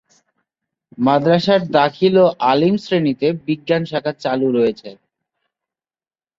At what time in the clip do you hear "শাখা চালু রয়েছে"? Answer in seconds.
3.85-4.89